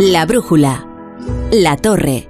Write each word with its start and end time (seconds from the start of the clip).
La 0.00 0.26
brújula. 0.26 0.86
La 1.50 1.76
torre. 1.76 2.28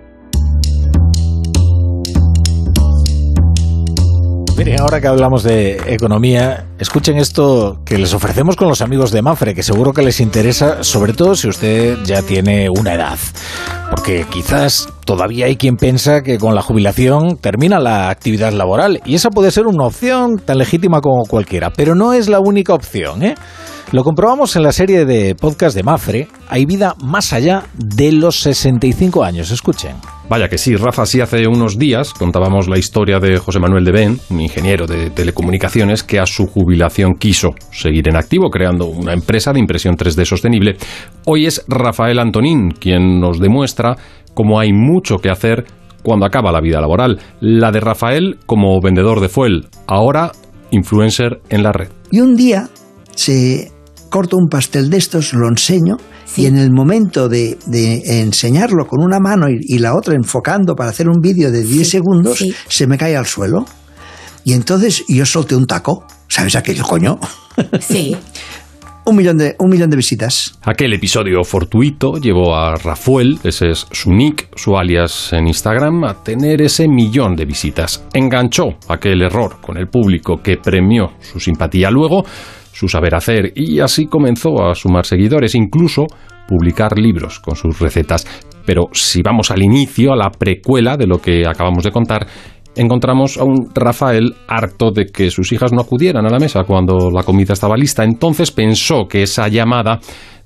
Miren, 4.56 4.80
ahora 4.80 5.02
que 5.02 5.06
hablamos 5.06 5.42
de 5.42 5.78
economía, 5.86 6.64
escuchen 6.78 7.18
esto 7.18 7.82
que 7.84 7.98
les 7.98 8.14
ofrecemos 8.14 8.56
con 8.56 8.68
los 8.68 8.80
amigos 8.80 9.10
de 9.12 9.20
Mafre, 9.20 9.54
que 9.54 9.62
seguro 9.62 9.92
que 9.92 10.00
les 10.00 10.18
interesa, 10.20 10.82
sobre 10.82 11.12
todo 11.12 11.36
si 11.36 11.46
usted 11.46 11.98
ya 12.04 12.22
tiene 12.22 12.70
una 12.70 12.94
edad. 12.94 13.18
Porque 13.90 14.26
quizás 14.30 14.88
todavía 15.04 15.46
hay 15.46 15.56
quien 15.56 15.76
piensa 15.76 16.22
que 16.22 16.38
con 16.38 16.54
la 16.54 16.62
jubilación 16.62 17.36
termina 17.36 17.78
la 17.80 18.10
actividad 18.10 18.52
laboral, 18.52 19.00
y 19.04 19.14
esa 19.14 19.30
puede 19.30 19.50
ser 19.50 19.66
una 19.66 19.86
opción 19.86 20.38
tan 20.38 20.58
legítima 20.58 21.00
como 21.00 21.24
cualquiera, 21.24 21.70
pero 21.70 21.94
no 21.94 22.12
es 22.12 22.28
la 22.28 22.40
única 22.40 22.74
opción, 22.74 23.22
¿eh? 23.22 23.34
Lo 23.90 24.04
comprobamos 24.04 24.54
en 24.56 24.62
la 24.62 24.72
serie 24.72 25.06
de 25.06 25.34
podcast 25.34 25.74
de 25.74 25.82
Mafre, 25.82 26.28
Hay 26.48 26.66
vida 26.66 26.94
más 27.02 27.32
allá 27.32 27.64
de 27.74 28.12
los 28.12 28.40
65 28.40 29.24
años. 29.24 29.50
Escuchen. 29.50 29.96
Vaya 30.28 30.48
que 30.48 30.58
sí, 30.58 30.76
Rafa, 30.76 31.06
sí 31.06 31.22
hace 31.22 31.48
unos 31.48 31.78
días 31.78 32.12
contábamos 32.12 32.68
la 32.68 32.76
historia 32.76 33.18
de 33.18 33.38
José 33.38 33.60
Manuel 33.60 33.84
de 33.84 33.92
Ben, 33.92 34.18
un 34.28 34.42
ingeniero 34.42 34.86
de 34.86 35.08
telecomunicaciones 35.08 36.02
que 36.02 36.20
a 36.20 36.26
su 36.26 36.46
jubilación 36.46 37.14
quiso 37.14 37.54
seguir 37.70 38.10
en 38.10 38.16
activo 38.16 38.50
creando 38.50 38.86
una 38.88 39.14
empresa 39.14 39.54
de 39.54 39.60
impresión 39.60 39.96
3D 39.96 40.26
sostenible. 40.26 40.76
Hoy 41.24 41.46
es 41.46 41.64
Rafael 41.66 42.18
Antonín 42.18 42.72
quien 42.72 43.18
nos 43.20 43.40
demuestra 43.40 43.96
cómo 44.34 44.60
hay 44.60 44.70
mucho 44.70 45.16
que 45.16 45.30
hacer 45.30 45.64
cuando 46.02 46.26
acaba 46.26 46.52
la 46.52 46.60
vida 46.60 46.82
laboral. 46.82 47.18
La 47.40 47.72
de 47.72 47.80
Rafael 47.80 48.36
como 48.44 48.78
vendedor 48.82 49.20
de 49.20 49.30
fuel, 49.30 49.68
ahora 49.86 50.32
influencer 50.70 51.40
en 51.48 51.62
la 51.62 51.72
red. 51.72 51.88
Y 52.10 52.20
un 52.20 52.36
día 52.36 52.68
se 53.14 53.72
corto 54.08 54.36
un 54.36 54.48
pastel 54.48 54.90
de 54.90 54.96
estos, 54.96 55.32
lo 55.32 55.48
enseño 55.48 55.96
y 56.36 56.46
en 56.46 56.56
el 56.56 56.70
momento 56.70 57.28
de, 57.28 57.58
enseñarlo 58.04 58.86
con 58.86 59.02
una 59.02 59.18
mano 59.18 59.46
y, 59.48 59.78
la 59.78 59.94
otra 59.94 60.14
enfocando 60.14 60.74
para 60.74 60.90
hacer 60.90 61.08
un 61.08 61.20
vídeo 61.20 61.50
de 61.50 61.62
10 61.62 61.88
segundos, 61.88 62.44
se 62.68 62.86
me 62.86 62.98
cae 62.98 63.16
al 63.16 63.26
suelo. 63.26 63.64
Y 64.44 64.52
entonces 64.52 65.04
yo 65.08 65.26
solté 65.26 65.56
un 65.56 65.66
taco. 65.66 66.04
¿Sabes 66.28 66.56
aquello, 66.56 66.84
coño? 66.84 67.18
Sí. 67.80 68.16
un, 69.08 69.16
millón 69.16 69.38
de, 69.38 69.56
un 69.58 69.70
millón 69.70 69.88
de 69.88 69.96
visitas. 69.96 70.58
Aquel 70.62 70.92
episodio 70.92 71.42
fortuito 71.42 72.18
llevó 72.18 72.54
a 72.54 72.74
Rafael, 72.76 73.38
ese 73.42 73.70
es 73.70 73.86
su 73.90 74.12
nick, 74.12 74.48
su 74.54 74.76
alias 74.76 75.32
en 75.32 75.46
Instagram, 75.46 76.04
a 76.04 76.22
tener 76.22 76.60
ese 76.60 76.86
millón 76.86 77.34
de 77.34 77.46
visitas. 77.46 78.04
Enganchó 78.12 78.76
aquel 78.88 79.22
error 79.22 79.60
con 79.62 79.78
el 79.78 79.88
público 79.88 80.42
que 80.42 80.58
premió 80.58 81.12
su 81.20 81.40
simpatía. 81.40 81.90
Luego 81.90 82.24
su 82.72 82.86
saber 82.86 83.14
hacer 83.14 83.52
y 83.56 83.80
así 83.80 84.06
comenzó 84.06 84.62
a 84.62 84.74
sumar 84.74 85.06
seguidores, 85.06 85.54
incluso 85.54 86.06
publicar 86.46 86.98
libros 86.98 87.40
con 87.40 87.56
sus 87.56 87.78
recetas. 87.78 88.26
Pero 88.66 88.88
si 88.92 89.22
vamos 89.22 89.50
al 89.50 89.62
inicio, 89.62 90.12
a 90.12 90.16
la 90.16 90.30
precuela 90.30 90.98
de 90.98 91.06
lo 91.06 91.18
que 91.18 91.44
acabamos 91.48 91.82
de 91.82 91.90
contar, 91.90 92.26
encontramos 92.78 93.36
a 93.36 93.44
un 93.44 93.70
Rafael 93.74 94.34
harto 94.46 94.90
de 94.92 95.06
que 95.06 95.30
sus 95.30 95.52
hijas 95.52 95.72
no 95.72 95.82
acudieran 95.82 96.24
a 96.24 96.30
la 96.30 96.38
mesa 96.38 96.62
cuando 96.64 97.10
la 97.10 97.24
comida 97.24 97.52
estaba 97.52 97.76
lista. 97.76 98.04
Entonces 98.04 98.50
pensó 98.50 99.06
que 99.08 99.24
esa 99.24 99.48
llamada 99.48 99.98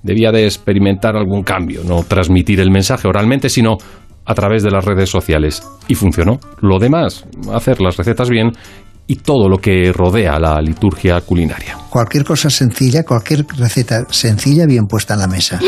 debía 0.03 0.33
de 0.33 0.45
experimentar 0.45 1.17
algún 1.17 1.43
cambio, 1.43 1.83
no 1.85 2.03
transmitir 2.03 2.59
el 2.61 2.71
mensaje 2.71 3.07
oralmente, 3.07 3.49
sino 3.49 3.77
a 4.25 4.35
través 4.35 4.63
de 4.63 4.71
las 4.71 4.85
redes 4.85 5.11
sociales. 5.11 5.63
Y 5.89 5.95
funcionó. 5.95 6.41
Lo 6.61 6.79
demás, 6.79 7.25
hacer 7.53 7.81
las 7.81 7.97
recetas 7.97 8.31
bien 8.31 8.53
y 9.07 9.17
todo 9.17 9.49
lo 9.49 9.59
que 9.59 9.93
rodea 9.93 10.39
la 10.39 10.61
liturgia 10.63 11.21
culinaria. 11.21 11.77
Cualquier 11.91 12.25
cosa 12.25 12.49
sencilla, 12.49 13.05
cualquier 13.05 13.45
receta 13.59 14.07
sencilla 14.09 14.65
bien 14.65 14.87
puesta 14.87 15.15
en 15.15 15.21
la 15.21 15.27
mesa. 15.27 15.61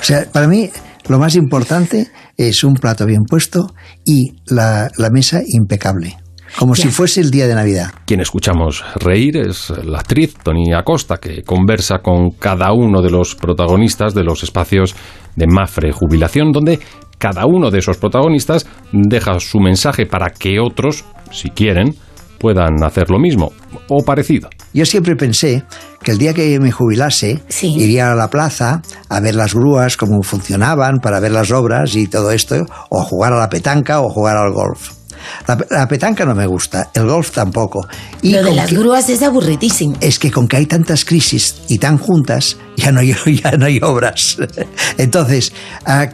O 0.00 0.02
sea, 0.02 0.26
para 0.32 0.48
mí 0.48 0.68
lo 1.08 1.18
más 1.18 1.36
importante 1.36 2.08
es 2.36 2.64
un 2.64 2.74
plato 2.74 3.06
bien 3.06 3.24
puesto 3.28 3.74
y 4.04 4.32
la, 4.46 4.90
mesa 5.12 5.40
impecable. 5.46 6.16
Como 6.58 6.76
si 6.76 6.88
fuese 6.88 7.20
el 7.20 7.30
día 7.30 7.48
de 7.48 7.54
Navidad. 7.54 7.90
Quien 8.06 8.20
escuchamos 8.20 8.84
reír 8.96 9.36
es 9.36 9.70
la 9.70 9.98
actriz 9.98 10.34
Tony 10.40 10.72
Acosta, 10.72 11.16
que 11.16 11.42
conversa 11.42 11.98
con 11.98 12.30
cada 12.30 12.72
uno 12.72 13.02
de 13.02 13.10
los 13.10 13.34
protagonistas 13.34 14.14
de 14.14 14.22
los 14.22 14.44
espacios 14.44 14.94
de 15.34 15.46
Mafre 15.48 15.90
Jubilación, 15.90 16.52
donde 16.52 16.78
cada 17.18 17.46
uno 17.46 17.70
de 17.72 17.78
esos 17.80 17.96
protagonistas 17.96 18.66
deja 18.92 19.40
su 19.40 19.58
mensaje 19.58 20.06
para 20.06 20.30
que 20.30 20.60
otros, 20.60 21.04
si 21.32 21.50
quieren, 21.50 21.96
puedan 22.38 22.84
hacer 22.84 23.10
lo 23.10 23.18
mismo 23.18 23.52
o 23.88 24.04
parecido. 24.04 24.48
Yo 24.72 24.86
siempre 24.86 25.16
pensé 25.16 25.64
que 26.02 26.12
el 26.12 26.18
día 26.18 26.34
que 26.34 26.58
me 26.60 26.70
jubilase 26.70 27.42
iría 27.62 28.12
a 28.12 28.14
la 28.14 28.28
plaza 28.28 28.82
a 29.08 29.20
ver 29.20 29.34
las 29.34 29.54
grúas, 29.54 29.96
cómo 29.96 30.22
funcionaban, 30.22 30.98
para 30.98 31.20
ver 31.20 31.32
las 31.32 31.50
obras 31.50 31.94
y 31.94 32.06
todo 32.06 32.30
esto, 32.30 32.66
o 32.90 33.02
jugar 33.02 33.32
a 33.32 33.38
la 33.38 33.48
petanca 33.48 34.00
o 34.00 34.08
jugar 34.10 34.36
al 34.36 34.52
golf. 34.52 34.90
La, 35.70 35.88
petanca 35.88 36.24
no 36.24 36.34
me 36.34 36.46
gusta, 36.46 36.90
el 36.94 37.06
golf 37.06 37.30
tampoco. 37.30 37.86
Y 38.22 38.32
Lo 38.32 38.42
de 38.42 38.54
las 38.54 38.72
grúas 38.72 39.08
es 39.08 39.22
aburritísimo. 39.22 39.96
Es 40.00 40.18
que 40.18 40.30
con 40.30 40.48
que 40.48 40.56
hay 40.56 40.66
tantas 40.66 41.04
crisis 41.04 41.56
y 41.68 41.78
tan 41.78 41.98
juntas, 41.98 42.56
ya 42.76 42.92
no 42.92 43.00
hay, 43.00 43.14
ya 43.42 43.52
no 43.52 43.66
hay 43.66 43.80
obras. 43.82 44.36
Entonces, 44.98 45.52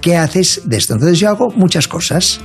¿qué 0.00 0.16
haces 0.16 0.62
de 0.64 0.76
esto? 0.76 0.94
Entonces 0.94 1.18
yo 1.18 1.28
hago 1.28 1.50
muchas 1.50 1.88
cosas. 1.88 2.40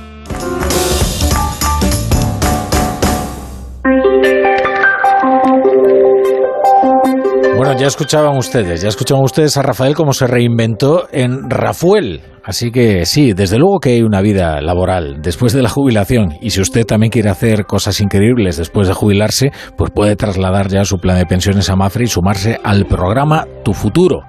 Ya 7.86 7.90
escuchaban 7.90 8.36
ustedes, 8.36 8.82
ya 8.82 8.88
escuchaban 8.88 9.22
ustedes 9.22 9.56
a 9.56 9.62
Rafael 9.62 9.94
cómo 9.94 10.12
se 10.12 10.26
reinventó 10.26 11.06
en 11.12 11.48
Rafuel. 11.48 12.20
Así 12.42 12.72
que 12.72 13.06
sí, 13.06 13.32
desde 13.32 13.58
luego 13.58 13.78
que 13.78 13.90
hay 13.90 14.02
una 14.02 14.20
vida 14.22 14.60
laboral 14.60 15.22
después 15.22 15.52
de 15.52 15.62
la 15.62 15.68
jubilación 15.68 16.36
y 16.40 16.50
si 16.50 16.60
usted 16.60 16.84
también 16.84 17.12
quiere 17.12 17.28
hacer 17.28 17.64
cosas 17.64 18.00
increíbles 18.00 18.56
después 18.56 18.88
de 18.88 18.94
jubilarse, 18.94 19.52
pues 19.76 19.92
puede 19.92 20.16
trasladar 20.16 20.68
ya 20.68 20.84
su 20.84 20.98
plan 20.98 21.18
de 21.18 21.26
pensiones 21.26 21.70
a 21.70 21.76
Mafre 21.76 22.04
y 22.04 22.08
sumarse 22.08 22.58
al 22.64 22.86
programa 22.86 23.46
Tu 23.66 23.74
Futuro 23.74 24.20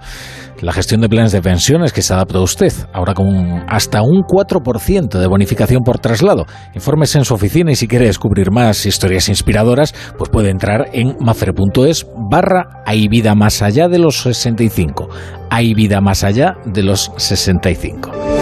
la 0.62 0.74
gestión 0.74 1.02
de 1.02 1.10
planes 1.10 1.32
de 1.32 1.40
pensiones 1.40 1.94
que 1.94 2.02
se 2.02 2.16
adapta 2.16 2.40
a 2.40 2.42
usted, 2.42 2.74
ahora 2.92 3.14
con 3.14 3.64
hasta 3.68 4.02
un 4.02 4.24
4% 4.24 5.20
de 5.20 5.28
bonificación 5.28 5.84
por 5.84 6.00
traslado. 6.00 6.46
Infórmese 6.74 7.20
en 7.20 7.26
su 7.26 7.36
oficina 7.36 7.72
y 7.72 7.76
si 7.76 7.88
quiere 7.88 8.08
descubrir 8.08 8.50
más 8.50 8.88
historias 8.88 9.30
inspiradoras, 9.30 9.94
pues 10.18 10.32
puede 10.32 10.50
entrar 10.50 10.90
en 10.94 11.16
mafre.es 11.20 12.08
barra 12.32 12.82
hay 12.88 13.08
vida 13.08 13.36
más 13.36 13.62
allá 13.62 13.88
de 13.88 14.00
los 14.00 14.22
65. 14.22 15.08
Hay 15.52 15.76
vida 15.76 16.02
más 16.02 16.24
allá 16.24 16.56
de 16.66 16.82
los 16.82 17.12
65. 17.18 18.37